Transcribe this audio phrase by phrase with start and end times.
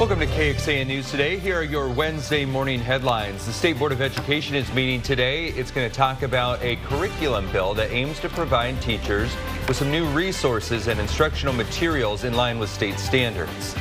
[0.00, 1.38] Welcome to KXAN News Today.
[1.38, 3.46] Here are your Wednesday morning headlines.
[3.46, 5.46] The State Board of Education is meeting today.
[5.50, 9.32] It's going to talk about a curriculum bill that aims to provide teachers
[9.68, 13.76] with some new resources and instructional materials in line with state standards.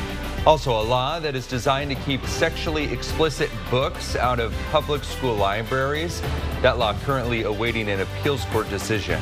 [0.45, 5.33] Also, a law that is designed to keep sexually explicit books out of public school
[5.33, 6.21] libraries.
[6.61, 9.19] That law currently awaiting an appeals court decision.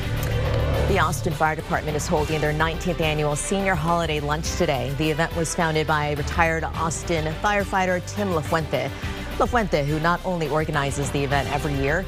[0.92, 4.94] The Austin Fire Department is holding their 19th annual senior holiday lunch today.
[4.98, 8.90] The event was founded by retired Austin firefighter Tim LaFuente.
[9.38, 12.04] LaFuente, who not only organizes the event every year,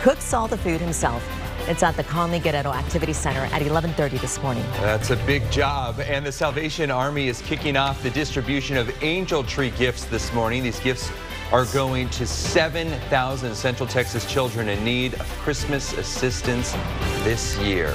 [0.00, 1.24] cooks all the food himself.
[1.68, 4.64] It's at the Conley Guerrero Activity Center at 11:30 this morning.
[4.80, 9.44] That's a big job, and the Salvation Army is kicking off the distribution of angel
[9.44, 10.64] tree gifts this morning.
[10.64, 11.08] These gifts
[11.52, 16.74] are going to 7,000 Central Texas children in need of Christmas assistance
[17.22, 17.94] this year.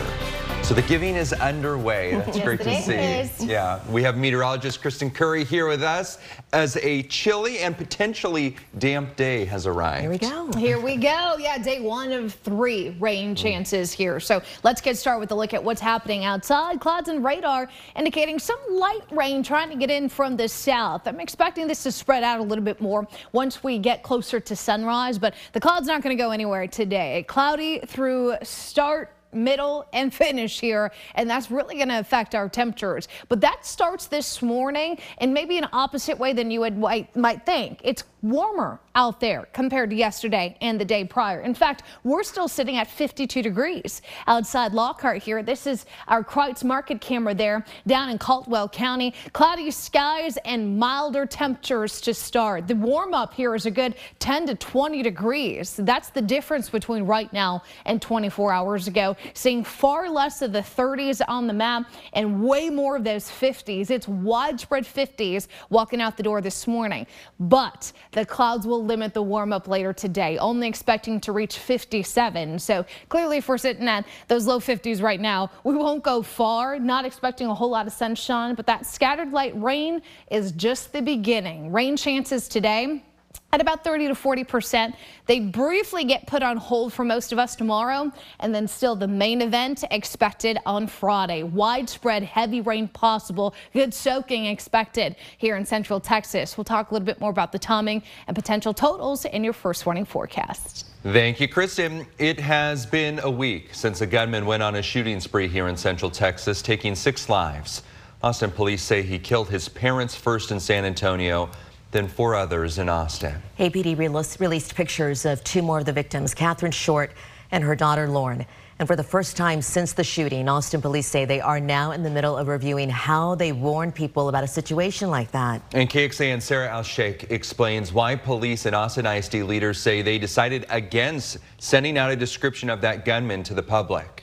[0.70, 2.12] So the giving is underway.
[2.26, 2.94] That's yes, great to see.
[2.94, 3.44] Is.
[3.44, 6.20] Yeah, we have meteorologist Kristen Currie here with us
[6.54, 10.02] as a chilly and potentially damp day has arrived.
[10.02, 10.52] Here we go.
[10.60, 11.38] Here we go.
[11.40, 13.38] Yeah, day one of three rain mm.
[13.38, 14.20] chances here.
[14.20, 16.80] So let's get started with a look at what's happening outside.
[16.80, 21.08] Clouds and radar indicating some light rain trying to get in from the south.
[21.08, 24.56] I'm expecting this to spread out a little bit more once we get closer to
[24.56, 27.26] sunrise, but the clouds are not going to go anywhere today.
[27.28, 33.08] Cloudy through start middle and finish here and that's really going to affect our temperatures.
[33.28, 37.82] But that starts this morning in maybe an opposite way than you would might think.
[37.84, 41.42] It's warmer out there compared to yesterday and the day prior.
[41.42, 45.42] In fact, we're still sitting at 52 degrees outside Lockhart here.
[45.42, 49.14] This is our Kreuz Market camera there down in Caldwell County.
[49.32, 52.68] Cloudy skies and milder temperatures to start.
[52.68, 55.76] The warm up here is a good 10 to 20 degrees.
[55.78, 59.16] That's the difference between right now and 24 hours ago.
[59.34, 63.90] Seeing far less of the 30s on the map and way more of those 50s.
[63.90, 67.08] It's widespread 50s walking out the door this morning.
[67.40, 72.60] But the clouds will limit the warm up later today, only expecting to reach 57.
[72.60, 76.80] So clearly, if we're sitting at those low 50s right now, we won't go far.
[76.80, 81.02] Not expecting a whole lot of sunshine, but that scattered light rain is just the
[81.02, 81.72] beginning.
[81.72, 83.04] Rain chances today
[83.52, 84.96] at about 30 to 40 percent.
[85.26, 89.08] They briefly get put on hold for most of us tomorrow, and then still the
[89.08, 91.44] main event expected on Friday.
[91.44, 96.58] Widespread heavy rain possible, good soaking expected here in central Texas.
[96.58, 99.86] We'll talk a little bit more about the timing and potential totals in your first
[99.86, 100.86] warning forecast.
[101.04, 102.06] Thank you, Kristen.
[102.18, 105.78] It has been a week since a gunman went on a shooting spree here in
[105.78, 107.84] central Texas, taking six lives.
[108.22, 111.50] Austin police say he killed his parents first in San Antonio
[111.92, 113.36] than four others in Austin.
[113.58, 113.98] APD
[114.40, 117.12] released pictures of two more of the victims, Catherine Short
[117.52, 118.46] and her daughter Lauren.
[118.78, 122.02] And for the first time since the shooting, Austin police say they are now in
[122.02, 125.62] the middle of reviewing how they warn people about a situation like that.
[125.74, 131.40] And KXAN Sarah Al-Sheikh explains why police and Austin ISD leaders say they decided against
[131.58, 134.19] sending out a description of that gunman to the public.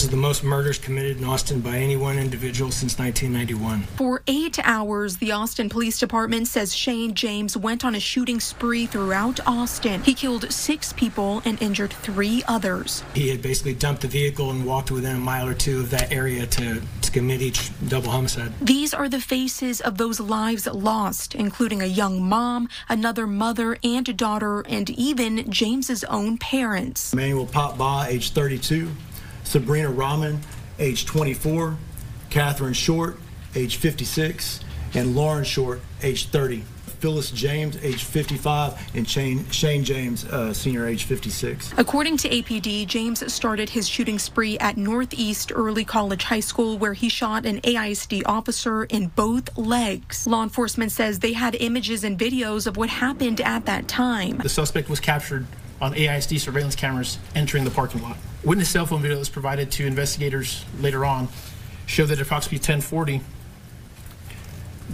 [0.00, 3.82] This is the most murders committed in Austin by any one individual since 1991.
[3.98, 8.86] For eight hours, the Austin Police Department says Shane James went on a shooting spree
[8.86, 10.02] throughout Austin.
[10.02, 13.04] He killed six people and injured three others.
[13.12, 16.10] He had basically dumped the vehicle and walked within a mile or two of that
[16.10, 18.54] area to, to commit each double homicide.
[18.58, 24.16] These are the faces of those lives lost, including a young mom, another mother and
[24.16, 27.12] daughter, and even James's own parents.
[27.12, 28.90] Emmanuel Pop Ba, age 32.
[29.50, 30.38] Sabrina Rahman,
[30.78, 31.76] age 24,
[32.30, 33.18] Catherine Short,
[33.56, 34.60] age 56,
[34.94, 36.62] and Lauren Short, age 30.
[37.00, 41.74] Phyllis James, age 55, and Shane, Shane James, uh, senior, age 56.
[41.78, 46.94] According to APD, James started his shooting spree at Northeast Early College High School, where
[46.94, 50.28] he shot an AISD officer in both legs.
[50.28, 54.36] Law enforcement says they had images and videos of what happened at that time.
[54.36, 55.44] The suspect was captured
[55.80, 58.16] on AISD surveillance cameras entering the parking lot.
[58.42, 61.28] Witness cell phone video that was provided to investigators later on
[61.84, 63.20] showed that at approximately 1040,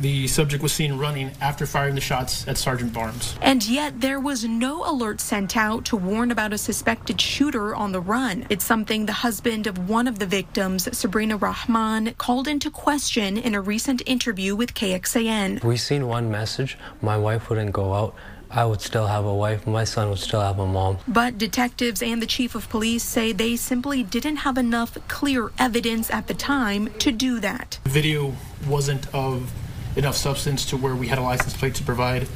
[0.01, 3.37] the subject was seen running after firing the shots at Sergeant Barnes.
[3.41, 7.93] And yet there was no alert sent out to warn about a suspected shooter on
[7.93, 8.47] the run.
[8.51, 13.55] It's something the husband of one of the victims, Sabrina Rahman, called into question in
[13.55, 15.63] a recent interview with KXAN.
[15.63, 18.15] We seen one message, my wife wouldn't go out
[18.51, 20.99] I would still have a wife, my son would still have a mom.
[21.07, 26.11] But detectives and the chief of police say they simply didn't have enough clear evidence
[26.11, 27.79] at the time to do that.
[27.85, 28.35] The video
[28.67, 29.53] wasn't of
[29.97, 32.29] enough substance to where we had a license plate to provide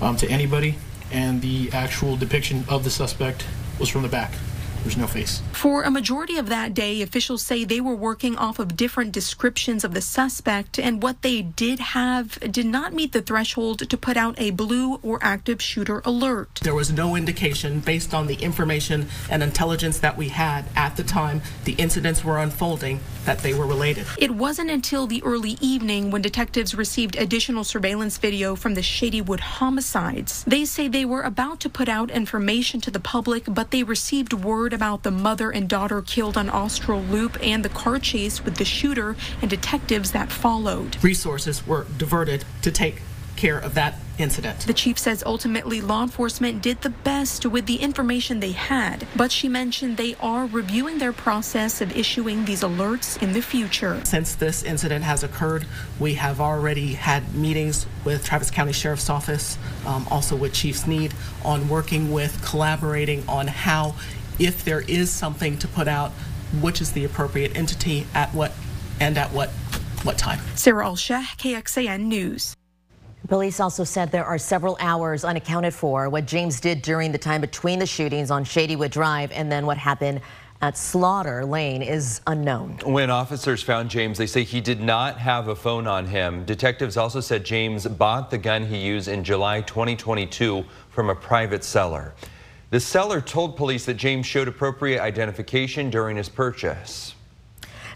[0.00, 0.76] um, to anybody,
[1.10, 3.44] and the actual depiction of the suspect
[3.78, 4.32] was from the back.
[4.82, 5.42] There's no face.
[5.52, 9.84] For a majority of that day, officials say they were working off of different descriptions
[9.84, 14.16] of the suspect, and what they did have did not meet the threshold to put
[14.16, 16.60] out a blue or active shooter alert.
[16.62, 21.04] There was no indication based on the information and intelligence that we had at the
[21.04, 24.06] time the incidents were unfolding that they were related.
[24.18, 29.40] It wasn't until the early evening when detectives received additional surveillance video from the Shadywood
[29.40, 30.44] homicides.
[30.44, 34.32] They say they were about to put out information to the public, but they received
[34.32, 38.56] word about the mother and daughter killed on Austral Loop and the car chase with
[38.56, 41.02] the shooter and detectives that followed.
[41.02, 43.02] Resources were diverted to take
[43.36, 44.60] care of that incident.
[44.60, 49.32] The chief says ultimately law enforcement did the best with the information they had, but
[49.32, 54.00] she mentioned they are reviewing their process of issuing these alerts in the future.
[54.04, 55.66] Since this incident has occurred,
[55.98, 61.14] we have already had meetings with Travis County Sheriff's Office, um, also with Chief Sneed,
[61.44, 63.94] on working with, collaborating on how,
[64.38, 66.12] if there is something to put out,
[66.60, 68.52] which is the appropriate entity at what
[68.98, 69.50] and at what
[70.02, 70.40] what time.
[70.54, 72.54] Sarah Al-Sheikh, KXAN News.
[73.30, 76.08] Police also said there are several hours unaccounted for.
[76.08, 79.78] What James did during the time between the shootings on Shadywood Drive and then what
[79.78, 80.20] happened
[80.62, 82.80] at Slaughter Lane is unknown.
[82.82, 86.44] When officers found James, they say he did not have a phone on him.
[86.44, 91.62] Detectives also said James bought the gun he used in July 2022 from a private
[91.62, 92.14] seller.
[92.70, 97.14] The seller told police that James showed appropriate identification during his purchase.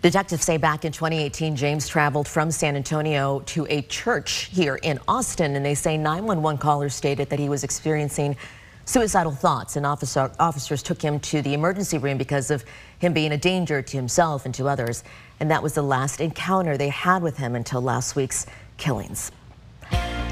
[0.05, 4.99] Detectives say back in 2018, James traveled from San Antonio to a church here in
[5.09, 8.37] Austin, and they say 911 callers stated that he was experiencing
[8.85, 12.67] suicidal thoughts, and officer, officers took him to the emergency room because of
[12.99, 15.05] him being a danger to himself and to others.
[15.41, 18.45] And that was the last encounter they had with him until last week's
[18.77, 19.33] killings.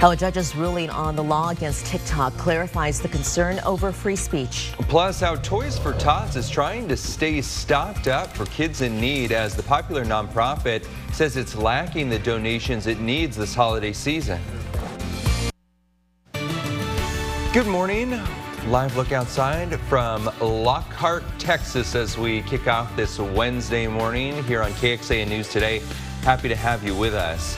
[0.03, 4.73] How a judge's ruling on the law against TikTok clarifies the concern over free speech.
[4.89, 9.31] Plus, how Toys for Tots is trying to stay stocked up for kids in need
[9.31, 14.41] as the popular nonprofit says it's lacking the donations it needs this holiday season.
[17.53, 18.21] Good morning.
[18.67, 24.73] Live look outside from Lockhart, Texas as we kick off this Wednesday morning here on
[24.73, 25.81] KXAN News Today.
[26.23, 27.57] Happy to have you with us.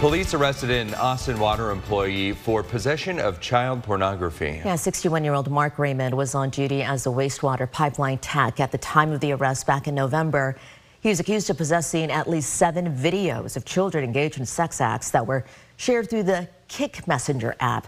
[0.00, 4.62] Police arrested an Austin Water employee for possession of child pornography.
[4.64, 9.12] Yeah, 61-year-old Mark Raymond was on duty as a wastewater pipeline tech at the time
[9.12, 10.56] of the arrest back in November.
[11.02, 15.10] He was accused of possessing at least seven videos of children engaged in sex acts
[15.10, 15.44] that were
[15.76, 17.86] shared through the Kik Messenger app.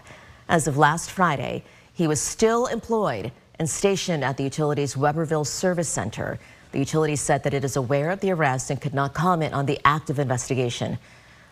[0.49, 1.63] As of last Friday,
[1.95, 6.37] he was still employed and stationed at the utility's Webberville Service Center.
[6.73, 9.65] The utility said that it is aware of the arrest and could not comment on
[9.65, 10.99] the active investigation.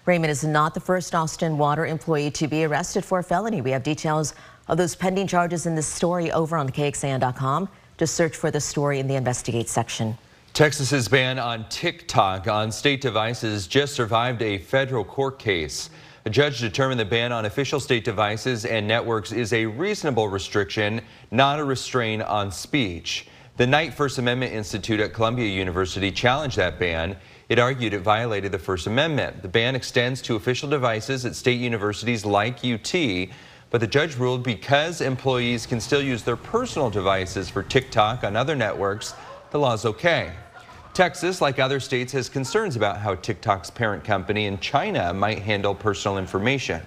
[0.06, 3.62] Raymond is not the first Austin Water employee to be arrested for a felony.
[3.62, 4.34] We have details
[4.68, 7.70] of those pending charges in this story over on KXAN.com.
[8.00, 10.18] Just search for the story in the Investigate section.
[10.54, 15.92] Texas's ban on TikTok on state devices just survived a federal court case.
[16.26, 21.02] A judge determined the ban on official state devices and networks is a reasonable restriction,
[21.30, 23.28] not a restraint on speech.
[23.58, 27.18] The Knight First Amendment Institute at Columbia University challenged that ban.
[27.52, 29.42] It argued it violated the First Amendment.
[29.42, 32.94] The ban extends to official devices at state universities like UT,
[33.70, 38.38] but the judge ruled because employees can still use their personal devices for TikTok on
[38.38, 39.16] other networks,
[39.50, 40.32] the law is okay.
[40.94, 45.76] Texas, like other states, has concerns about how TikTok's parent company in China might handle
[45.76, 46.82] personal information.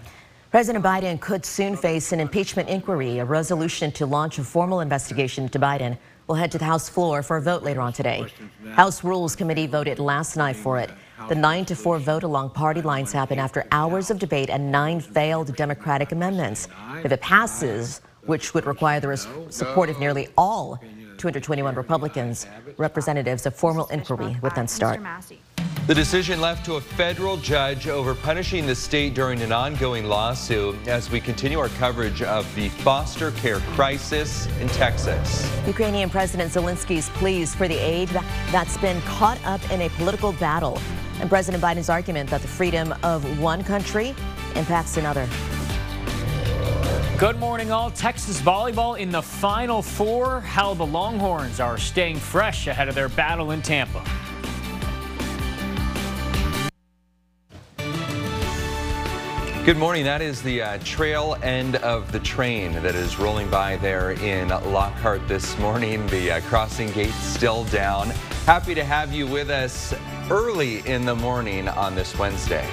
[0.50, 3.18] President Biden could soon face an impeachment inquiry.
[3.18, 7.22] A resolution to launch a formal investigation into Biden will head to the House floor
[7.22, 8.26] for a vote later on today.
[8.72, 10.90] House Rules Committee voted last night for it.
[11.28, 15.00] The 9 to 4 vote along party lines happened after hours of debate and nine
[15.00, 16.68] failed Democratic amendments.
[17.04, 19.16] If it passes, which would require the
[19.50, 20.80] support of nearly all
[21.18, 25.00] 221 Republicans, representatives, a formal inquiry would then start.
[25.86, 30.88] The decision left to a federal judge over punishing the state during an ongoing lawsuit
[30.88, 35.46] as we continue our coverage of the foster care crisis in Texas.
[35.66, 38.08] Ukrainian President Zelensky's pleas for the aid
[38.50, 40.80] that's been caught up in a political battle
[41.20, 44.14] and President Biden's argument that the freedom of one country
[44.54, 45.28] impacts another.
[47.18, 47.90] Good morning, all.
[47.90, 50.40] Texas volleyball in the Final Four.
[50.40, 54.02] How the Longhorns are staying fresh ahead of their battle in Tampa.
[59.64, 60.04] Good morning.
[60.04, 64.48] That is the uh, trail end of the train that is rolling by there in
[64.48, 66.06] Lockhart this morning.
[66.08, 68.10] The uh, crossing gate still down.
[68.44, 69.94] Happy to have you with us
[70.28, 72.68] early in the morning on this Wednesday.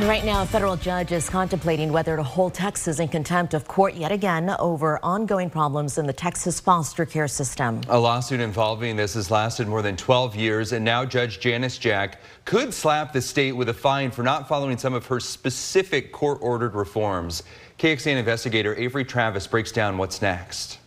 [0.00, 3.94] Right now, a federal judge is contemplating whether to hold Texas in contempt of court
[3.94, 7.80] yet again over ongoing problems in the Texas foster care system.
[7.88, 12.18] A lawsuit involving this has lasted more than 12 years, and now Judge Janis Jack
[12.44, 16.74] could slap the state with a fine for not following some of her specific court-ordered
[16.74, 17.44] reforms.
[17.78, 20.78] KXAN investigator Avery Travis breaks down what's next.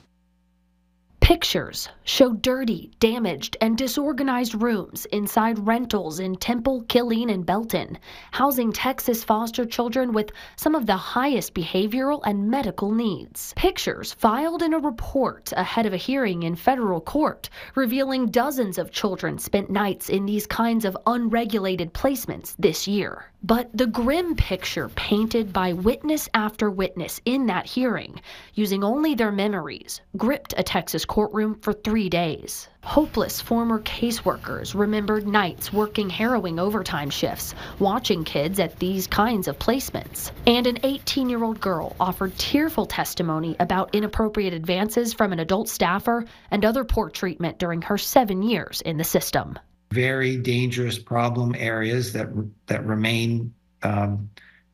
[1.27, 7.97] Pictures show dirty, damaged, and disorganized rooms inside rentals in Temple, Killeen, and Belton,
[8.31, 13.53] housing Texas foster children with some of the highest behavioral and medical needs.
[13.57, 18.91] Pictures filed in a report ahead of a hearing in federal court revealing dozens of
[18.91, 23.25] children spent nights in these kinds of unregulated placements this year.
[23.43, 28.21] But the grim picture painted by witness after witness in that hearing,
[28.53, 32.67] using only their memories, gripped a Texas courtroom for three days.
[32.83, 39.57] Hopeless former caseworkers remembered nights working harrowing overtime shifts, watching kids at these kinds of
[39.57, 40.29] placements.
[40.45, 45.69] And an 18 year old girl offered tearful testimony about inappropriate advances from an adult
[45.69, 49.57] staffer and other poor treatment during her seven years in the system
[49.89, 52.27] very dangerous problem areas that
[52.65, 54.29] that remain um,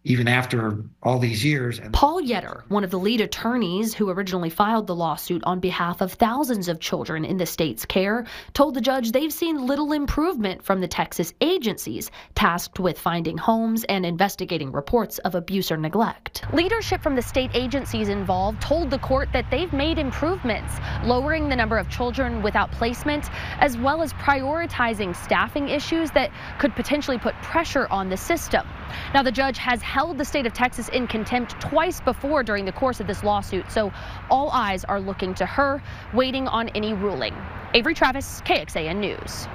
[0.05, 1.79] even after all these years.
[1.93, 6.13] Paul Yetter, one of the lead attorneys who originally filed the lawsuit on behalf of
[6.13, 10.81] thousands of children in the state's care, told the judge they've seen little improvement from
[10.81, 16.43] the Texas agencies tasked with finding homes and investigating reports of abuse or neglect.
[16.53, 20.73] Leadership from the state agencies involved told the court that they've made improvements,
[21.05, 23.29] lowering the number of children without placement,
[23.59, 26.29] as well as prioritizing staffing issues that
[26.59, 28.67] could potentially put pressure on the system.
[29.13, 32.71] Now, the judge has held the state of Texas in contempt twice before during the
[32.71, 33.93] course of this lawsuit, so
[34.31, 35.83] all eyes are looking to her,
[36.15, 37.35] waiting on any ruling.
[37.75, 39.47] Avery Travis, KXAN News.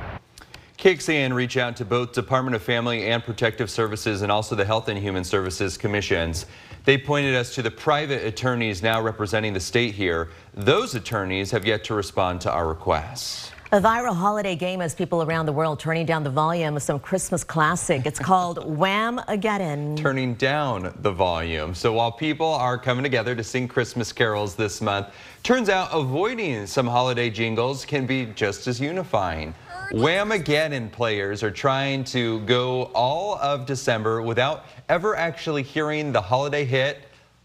[0.79, 4.89] KXAN reached out to both Department of Family and Protective Services and also the Health
[4.89, 6.47] and Human Services Commissions.
[6.85, 10.29] They pointed us to the private attorneys now representing the state here.
[10.55, 13.51] Those attorneys have yet to respond to our requests.
[13.71, 16.99] A viral holiday game has people around the world turning down the volume of some
[16.99, 18.07] Christmas classic.
[18.07, 19.95] It's called Wham-ageddon.
[19.95, 21.75] Turning down the volume.
[21.75, 25.09] So while people are coming together to sing Christmas carols this month,
[25.43, 29.53] turns out avoiding some holiday jingles can be just as unifying.
[29.93, 36.65] Wham-ageddon players are trying to go all of December without ever actually hearing the holiday
[36.65, 37.03] hit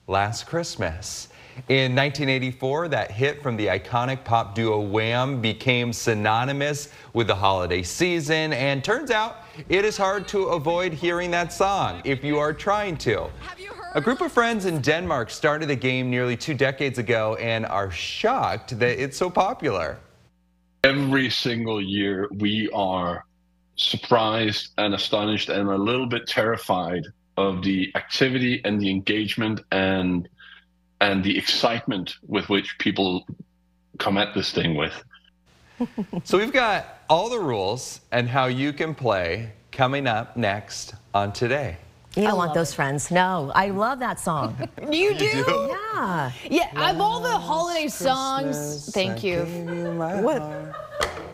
[0.07, 1.27] Last Christmas.
[1.69, 7.83] In 1984, that hit from the iconic pop duo Wham became synonymous with the holiday
[7.83, 12.53] season, and turns out it is hard to avoid hearing that song if you are
[12.53, 13.29] trying to.
[13.93, 17.91] A group of friends in Denmark started the game nearly two decades ago and are
[17.91, 19.99] shocked that it's so popular.
[20.83, 23.25] Every single year, we are
[23.75, 27.03] surprised and astonished and a little bit terrified
[27.37, 30.27] of the activity and the engagement and
[31.03, 33.27] and the excitement with which people
[33.99, 35.03] come at this thing with.
[36.23, 41.33] so we've got all the rules and how you can play coming up next on
[41.33, 41.75] today.
[42.15, 42.75] You don't want those it.
[42.75, 43.11] friends.
[43.11, 44.55] No, I love that song.
[44.91, 45.25] you, do?
[45.25, 45.75] you, do?
[45.95, 46.31] Yeah.
[46.49, 49.45] Yeah, of all the holiday songs, thank you.
[49.45, 50.82] you what?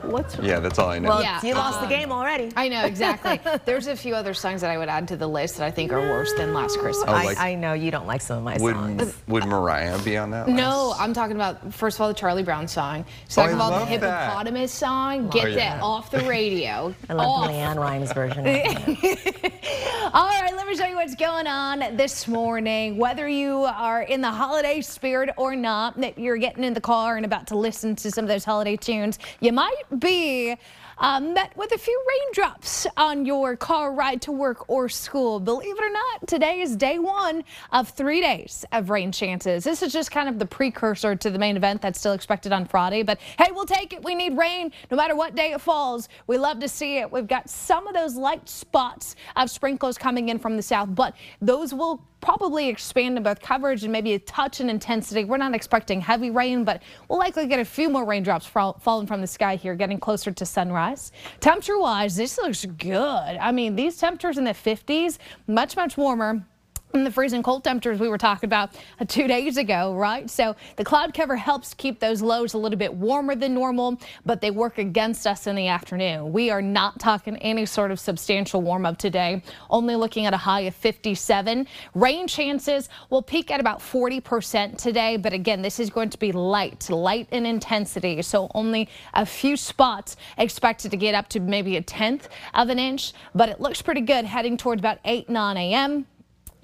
[0.04, 1.10] What's yeah, that's all I know.
[1.10, 1.40] Well, yeah.
[1.44, 2.52] you lost um, the game already.
[2.56, 3.40] I know exactly.
[3.66, 5.92] There's a few other songs that I would add to the list that I think
[5.92, 7.06] are worse than Last Christmas.
[7.08, 9.18] Oh, like, I, I, know you don't like some of my would, songs.
[9.28, 10.48] Would Mariah be on that?
[10.48, 10.58] List?
[10.58, 13.06] No, I'm talking about first of all the Charlie Brown song.
[13.28, 14.78] Second oh, of all the hippopotamus that.
[14.78, 15.30] song.
[15.30, 15.56] Get oh, yeah.
[15.56, 16.94] that off the radio.
[17.10, 17.48] I love off.
[17.48, 18.40] the LeAnn Rimes version.
[20.14, 22.98] all right, let me show you what's going on this morning.
[22.98, 27.18] Whether you are in the holiday spirit or not, that you're getting in the car
[27.18, 30.56] and about to listen to some of those holiday tunes, you might be
[31.00, 35.40] uh, met with a few raindrops on your car ride to work or school.
[35.40, 39.64] Believe it or not, today is day one of three days of rain chances.
[39.64, 42.66] This is just kind of the precursor to the main event that's still expected on
[42.66, 43.04] Friday.
[43.04, 44.04] But hey, we'll take it.
[44.04, 46.10] We need rain no matter what day it falls.
[46.28, 47.10] We love to see it.
[47.10, 51.16] We've got some of those light spots of sprinkles coming in from the south, but
[51.42, 55.24] those will probably expand in both coverage and maybe a touch in intensity.
[55.24, 59.22] We're not expecting heavy rain, but we'll likely get a few more raindrops falling from
[59.22, 61.12] the sky here, getting closer to sunrise.
[61.40, 62.98] Temperature-wise, this looks good.
[63.00, 66.46] I mean, these temperatures in the 50s, much, much warmer
[66.92, 70.30] the freezing cold temperatures we were talking about uh, two days ago, right?
[70.30, 74.42] So the cloud cover helps keep those lows a little bit warmer than normal, but
[74.42, 76.34] they work against us in the afternoon.
[76.34, 80.38] We are not talking any sort of substantial warm up today, only looking at a
[80.38, 81.68] high of 57.
[81.94, 86.32] Rain chances will peak at about 40% today, but again, this is going to be
[86.32, 88.22] light, light in intensity.
[88.24, 92.80] So only a few spots expected to get up to maybe a tenth of an
[92.80, 96.08] inch, but it looks pretty good heading towards about 8, 9 a.m.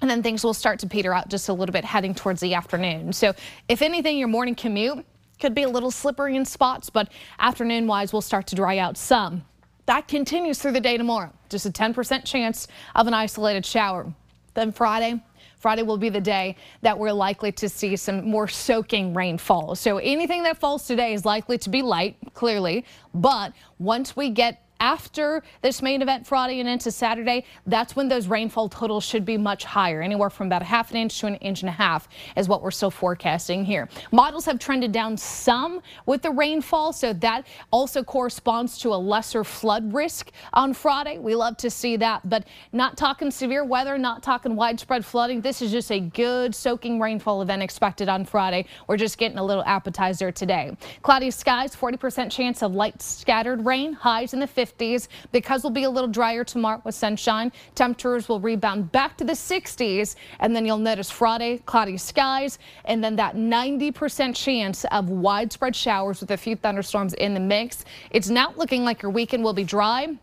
[0.00, 2.54] And then things will start to peter out just a little bit heading towards the
[2.54, 3.12] afternoon.
[3.12, 3.34] So
[3.68, 5.04] if anything, your morning commute
[5.40, 8.96] could be a little slippery in spots, but afternoon wise, will start to dry out
[8.96, 9.44] some.
[9.86, 11.32] That continues through the day tomorrow.
[11.48, 14.12] Just a 10% chance of an isolated shower.
[14.54, 15.22] Then Friday,
[15.58, 19.74] Friday will be the day that we're likely to see some more soaking rainfall.
[19.74, 22.84] So anything that falls today is likely to be light, clearly.
[23.14, 28.28] But once we get after this main event Friday and into Saturday, that's when those
[28.28, 31.36] rainfall totals should be much higher, anywhere from about a half an inch to an
[31.36, 33.88] inch and a half is what we're still forecasting here.
[34.12, 39.44] Models have trended down some with the rainfall, so that also corresponds to a lesser
[39.44, 41.18] flood risk on Friday.
[41.18, 45.40] We love to see that, but not talking severe weather, not talking widespread flooding.
[45.40, 48.66] This is just a good soaking rainfall event expected on Friday.
[48.86, 50.76] We're just getting a little appetizer today.
[51.02, 54.65] Cloudy skies, 40% chance of light scattered rain, highs in the 50s.
[54.66, 55.08] 50s.
[55.32, 59.32] Because we'll be a little drier tomorrow with sunshine, temperatures will rebound back to the
[59.32, 60.16] 60s.
[60.40, 66.20] And then you'll notice Friday, cloudy skies, and then that 90% chance of widespread showers
[66.20, 67.84] with a few thunderstorms in the mix.
[68.10, 70.16] It's not looking like your weekend will be dry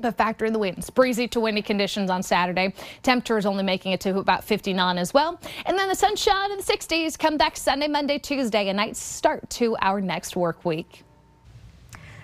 [0.00, 0.90] but factor in the winds.
[0.90, 2.74] Breezy to windy conditions on Saturday.
[3.02, 5.40] Temperatures only making it to about 59 as well.
[5.66, 9.48] And then the sunshine in the 60s come back Sunday, Monday, Tuesday, a nice start
[9.50, 11.04] to our next work week.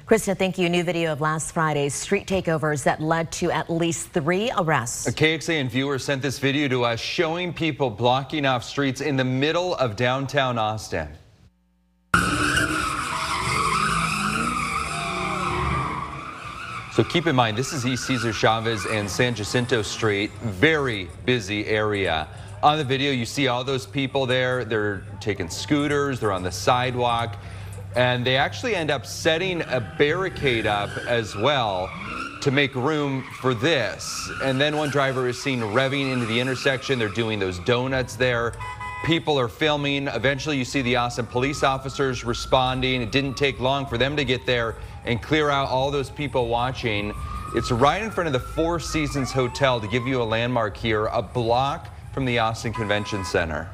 [0.08, 0.70] Krista, thank you.
[0.70, 5.06] New video of last Friday's street takeovers that led to at least three arrests.
[5.06, 9.24] A KXAN viewer sent this video to us showing people blocking off streets in the
[9.24, 11.08] middle of downtown Austin.
[16.94, 21.66] So keep in mind, this is East Cesar Chavez and San Jacinto Street, very busy
[21.66, 22.28] area.
[22.62, 24.64] On the video, you see all those people there.
[24.64, 27.36] They're taking scooters, they're on the sidewalk
[27.98, 31.90] and they actually end up setting a barricade up as well
[32.40, 34.30] to make room for this.
[34.44, 37.00] And then one driver is seen revving into the intersection.
[37.00, 38.54] They're doing those donuts there.
[39.04, 40.06] People are filming.
[40.06, 43.02] Eventually, you see the Austin police officers responding.
[43.02, 46.46] It didn't take long for them to get there and clear out all those people
[46.46, 47.12] watching.
[47.56, 51.06] It's right in front of the Four Seasons Hotel to give you a landmark here,
[51.06, 53.68] a block from the Austin Convention Center.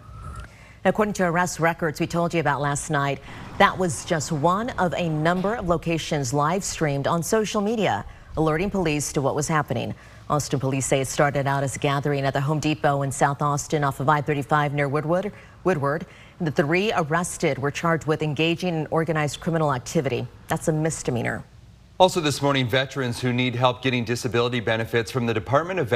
[0.87, 3.19] According to arrest records we told you about last night,
[3.59, 8.05] that was just one of a number of locations live streamed on social media,
[8.37, 9.95] alerting police to what was happening.
[10.29, 13.43] Austin police say it started out as a gathering at the Home Depot in South
[13.43, 15.33] Austin off of I-35 near Woodward.
[15.63, 16.05] Woodward.
[16.41, 20.27] The three arrested were charged with engaging in organized criminal activity.
[20.49, 21.45] That's a misdemeanor.
[22.01, 25.89] Also this morning, veterans who need help getting disability benefits from the Department of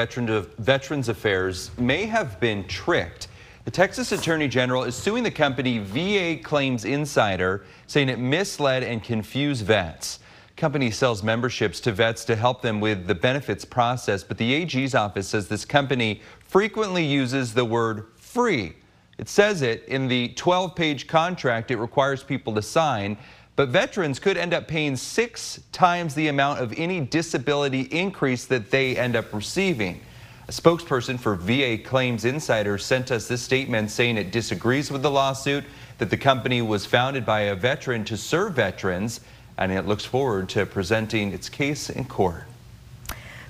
[0.58, 3.26] Veterans Affairs may have been tricked.
[3.64, 9.02] The Texas Attorney General is suing the company VA Claims Insider, saying it misled and
[9.02, 10.20] confused vets.
[10.56, 14.94] Company sells memberships to vets to help them with the benefits process, but the AG's
[14.94, 18.74] office says this company frequently uses the word free.
[19.18, 23.18] It says it in the 12-page contract it requires people to sign,
[23.56, 28.70] but veterans could end up paying six times the amount of any disability increase that
[28.70, 30.00] they end up receiving.
[30.48, 35.10] A spokesperson for VA Claims Insider sent us this statement saying it disagrees with the
[35.10, 35.62] lawsuit,
[35.98, 39.20] that the company was founded by a veteran to serve veterans,
[39.58, 42.44] and it looks forward to presenting its case in court.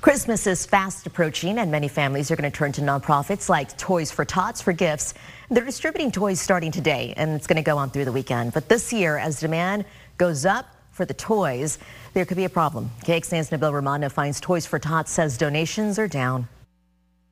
[0.01, 4.11] Christmas is fast approaching, and many families are going to turn to nonprofits like Toys
[4.11, 5.15] for Tots for gifts.
[5.51, 8.55] They're distributing toys starting today, and it's going to go on through the weekend.
[8.55, 9.85] But this year, as demand
[10.17, 11.79] goes up for the toys,
[12.13, 12.91] there could be a problem.
[13.05, 16.49] KXAN's Nabil Remadna finds Toys for Tots says donations are down.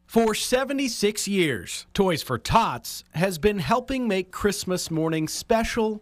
[0.06, 6.00] For 76 years, Toys for Tots has been helping make Christmas morning special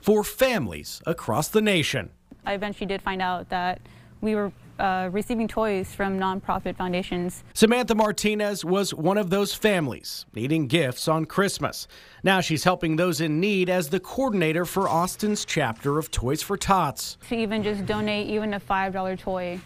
[0.00, 2.10] for families across the nation.
[2.44, 3.80] I eventually did find out that
[4.20, 4.50] we were
[4.82, 7.44] uh, receiving toys from nonprofit foundations.
[7.54, 11.86] Samantha Martinez was one of those families needing gifts on Christmas.
[12.22, 16.56] Now she's helping those in need as the coordinator for Austin's chapter of Toys for
[16.56, 17.16] Tots.
[17.28, 19.60] To even just donate even a $5 toy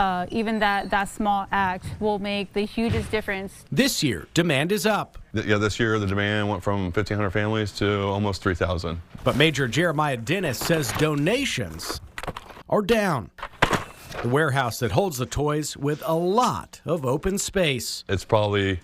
[0.00, 3.64] uh, even that, that small act will make the hugest difference.
[3.72, 5.18] This year, demand is up.
[5.32, 9.00] Yeah, this year the demand went from 1,500 families to almost 3,000.
[9.24, 12.00] But Major Jeremiah Dennis says donations
[12.68, 13.30] are down.
[14.22, 18.04] The warehouse that holds the toys with a lot of open space.
[18.08, 18.80] It's probably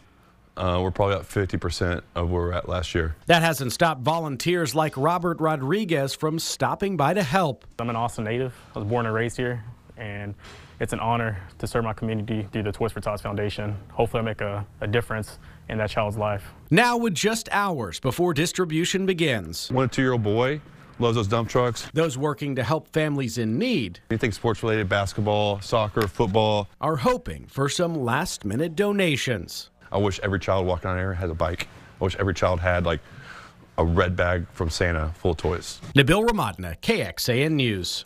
[0.56, 3.16] uh, we're probably at 50% of where we're at last year.
[3.26, 7.64] That hasn't stopped volunteers like Robert Rodriguez from stopping by to help.
[7.78, 8.54] I'm an Austin native.
[8.76, 9.64] I was born and raised here,
[9.96, 10.34] and
[10.78, 13.74] it's an honor to serve my community through the Toys for Tots Foundation.
[13.92, 16.44] Hopefully, I make a, a difference in that child's life.
[16.70, 20.60] Now, with just hours before distribution begins, one two year old boy
[21.02, 21.88] loves those dump trucks.
[21.92, 24.00] Those working to help families in need.
[24.10, 26.68] Anything sports related, basketball, soccer, football.
[26.80, 29.70] Are hoping for some last minute donations.
[29.90, 31.68] I wish every child walking on air has a bike.
[32.00, 33.00] I wish every child had like
[33.78, 35.80] a red bag from Santa full of toys.
[35.94, 38.04] Nabil Remadna, KXAN News.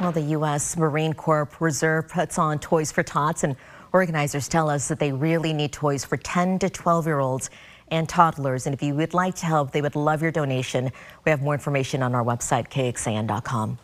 [0.00, 0.76] Well, the U.S.
[0.76, 3.56] Marine Corps Reserve puts on Toys for Tots, and
[3.92, 7.50] organizers tell us that they really need toys for 10 to 12 year olds
[7.90, 8.66] and toddlers.
[8.66, 10.90] And if you would like to help, they would love your donation.
[11.24, 13.78] We have more information on our website, kxan.com.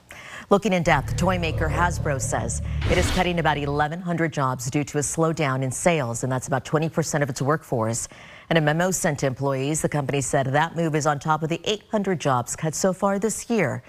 [0.50, 4.98] Looking in depth, toy maker Hasbro says it is cutting about 1,100 jobs due to
[4.98, 8.08] a slowdown in sales, and that's about 20% of its workforce.
[8.50, 11.48] In a memo sent to employees, the company said that move is on top of
[11.48, 13.82] the 800 jobs cut so far this year.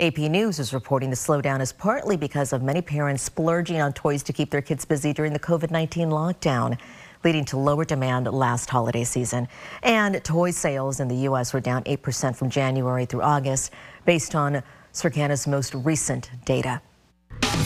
[0.00, 4.24] AP News is reporting the slowdown is partly because of many parents splurging on toys
[4.24, 6.76] to keep their kids busy during the COVID 19 lockdown
[7.24, 9.48] leading to lower demand last holiday season.
[9.82, 11.52] And toy sales in the U.S.
[11.52, 13.72] were down 8% from January through August,
[14.04, 16.80] based on Circana's most recent data.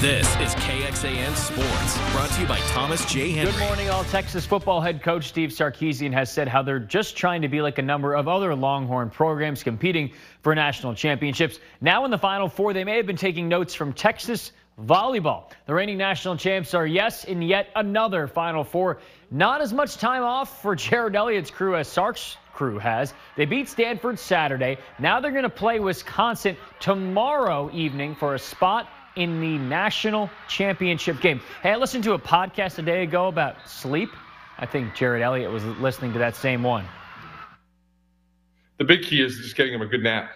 [0.00, 3.30] This is KXAN Sports, brought to you by Thomas J.
[3.32, 3.52] Henry.
[3.52, 4.04] Good morning, all.
[4.04, 7.78] Texas football head coach Steve Sarkisian has said how they're just trying to be like
[7.78, 11.58] a number of other Longhorn programs competing for national championships.
[11.80, 15.50] Now in the Final Four, they may have been taking notes from Texas volleyball.
[15.66, 18.98] The reigning national champs are yes in yet another Final Four.
[19.30, 23.14] Not as much time off for Jerritt Elliott's crew as Sark's crew has.
[23.36, 24.78] They beat Stanford Saturday.
[24.98, 31.20] Now they're going to play Wisconsin tomorrow evening for a spot in the national championship
[31.20, 31.40] game.
[31.62, 34.10] Hey, I listened to a podcast a day ago about sleep.
[34.58, 36.84] I think Jerritt Elliott was listening to that same one.
[38.78, 40.30] The big key is just getting them a good nap.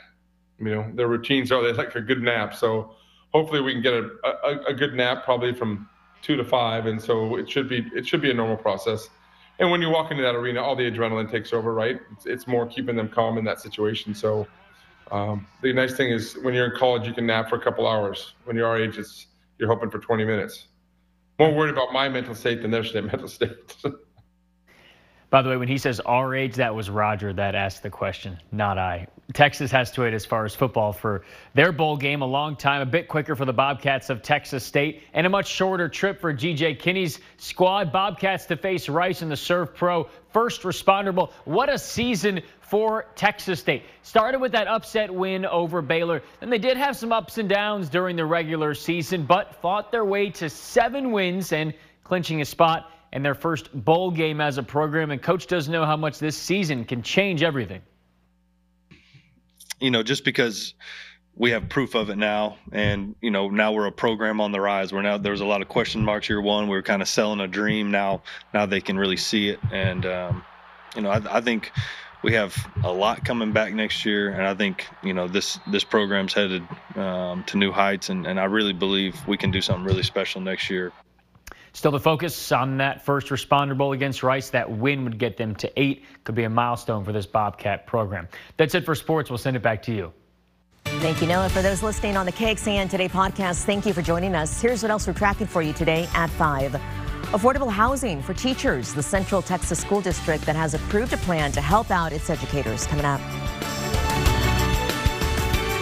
[0.58, 2.54] You know, their routines are they like a good nap.
[2.54, 2.94] So
[3.32, 5.88] hopefully we can get a, a, a good nap probably from
[6.22, 9.08] two to five, and so it should be it should be a normal process.
[9.58, 12.00] And when you walk into that arena, all the adrenaline takes over, right?
[12.12, 14.14] It's, it's more keeping them calm in that situation.
[14.14, 14.46] So
[15.10, 17.86] um, the nice thing is when you're in college, you can nap for a couple
[17.86, 18.34] hours.
[18.44, 19.26] When you're our age, it's
[19.58, 20.68] you're hoping for 20 minutes.
[21.38, 23.76] More worried about my mental state than their mental state.
[25.32, 28.38] By the way, when he says our age, that was Roger that asked the question,
[28.52, 29.06] not I.
[29.32, 31.22] Texas has to wait as far as football for
[31.54, 32.20] their bowl game.
[32.20, 35.48] A long time, a bit quicker for the Bobcats of Texas State, and a much
[35.48, 37.92] shorter trip for GJ Kinne's squad.
[37.92, 41.32] Bobcats to face Rice in the SERVPRO First Responder Bowl.
[41.46, 43.84] What a season for Texas State.
[44.02, 46.22] Started with that upset win over Baylor.
[46.40, 50.04] Then they did have some ups and downs during the regular season, but fought their
[50.04, 51.72] way to seven wins and
[52.04, 55.10] clinching a spot and their first bowl game as a program.
[55.10, 57.82] And coach does know how much this season can change everything.
[59.80, 60.74] You know, just because
[61.36, 64.60] we have proof of it now, and you know now we're a program on the
[64.60, 64.92] rise.
[64.92, 66.68] We're now there was a lot of question marks year one.
[66.68, 67.90] We were kind of selling a dream.
[67.90, 68.22] Now,
[68.54, 70.44] now they can really see it, and um,
[70.94, 71.72] you know I, I think
[72.22, 75.84] we have a lot coming back next year, and I think you know this this
[75.84, 76.62] program's headed
[76.94, 80.40] um, to new heights, and, and I really believe we can do something really special
[80.40, 80.92] next year.
[81.72, 84.50] Still the focus on that first responder bowl against Rice.
[84.50, 86.04] That win would get them to eight.
[86.24, 88.28] Could be a milestone for this Bobcat program.
[88.56, 89.30] That's it for sports.
[89.30, 90.12] We'll send it back to you.
[90.84, 91.48] Thank you, Noah.
[91.48, 94.60] For those listening on the KXAN Today podcast, thank you for joining us.
[94.60, 96.72] Here's what else we're tracking for you today at 5.
[96.72, 98.92] Affordable housing for teachers.
[98.92, 102.86] The Central Texas School District that has approved a plan to help out its educators
[102.86, 103.20] coming up.